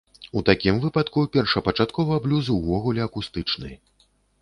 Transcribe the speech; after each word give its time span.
У 0.39 0.41
такім 0.47 0.79
выпадку 0.85 1.27
першапачаткова, 1.37 2.19
блюз 2.27 2.53
увогуле 2.59 3.01
акустычны! 3.11 3.71